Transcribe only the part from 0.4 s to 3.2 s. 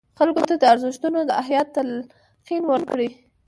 ته د ارزښتونو د احیا تلقین ورکړي.